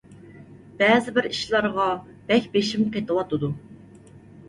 بەزىبىر 0.79 1.27
ئىشلارغا 1.33 1.87
بەك 2.33 2.51
بېشىم 2.59 2.91
قېتىۋاتىدۇ. 2.99 3.55